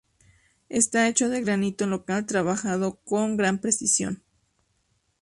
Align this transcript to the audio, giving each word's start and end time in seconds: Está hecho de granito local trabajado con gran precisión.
Está 0.69 1.07
hecho 1.07 1.29
de 1.29 1.43
granito 1.43 1.85
local 1.85 2.25
trabajado 2.25 2.99
con 3.05 3.37
gran 3.37 3.59
precisión. 3.59 4.23